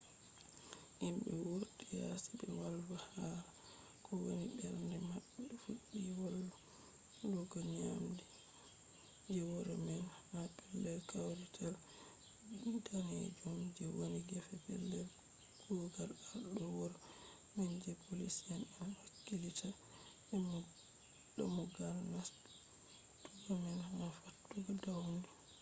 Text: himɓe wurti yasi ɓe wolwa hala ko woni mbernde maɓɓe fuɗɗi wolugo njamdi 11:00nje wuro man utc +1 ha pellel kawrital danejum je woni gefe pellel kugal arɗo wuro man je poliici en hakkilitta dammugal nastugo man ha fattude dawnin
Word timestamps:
himɓe 1.01 1.31
wurti 1.49 1.85
yasi 2.01 2.29
ɓe 2.39 2.47
wolwa 2.59 2.97
hala 3.11 3.39
ko 4.03 4.11
woni 4.23 4.45
mbernde 4.53 4.95
maɓɓe 5.09 5.43
fuɗɗi 5.61 5.99
wolugo 6.19 7.59
njamdi 7.71 8.23
11:00nje 9.35 9.37
wuro 9.51 9.73
man 9.85 10.01
utc 10.01 10.11
+1 10.29 10.29
ha 10.31 10.39
pellel 10.63 10.99
kawrital 11.09 11.75
danejum 12.85 13.57
je 13.75 13.85
woni 13.97 14.19
gefe 14.29 14.55
pellel 14.65 15.07
kugal 15.61 16.11
arɗo 16.33 16.65
wuro 16.77 16.97
man 17.55 17.71
je 17.83 17.91
poliici 18.03 18.43
en 18.55 18.63
hakkilitta 18.77 19.69
dammugal 21.35 21.97
nastugo 22.13 23.51
man 23.63 23.79
ha 23.95 24.05
fattude 24.19 24.71
dawnin 24.83 25.23